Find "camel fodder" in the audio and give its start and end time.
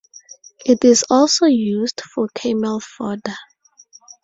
2.29-3.35